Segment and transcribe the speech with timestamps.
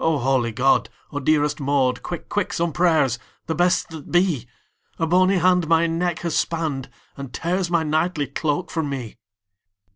[0.00, 0.90] "O holy God!
[1.12, 4.48] O dearest Maud, Quick, quick, some prayers, the best that be!
[4.98, 9.18] A bony hand my neck has spanned, And tears my knightly cloak from me!"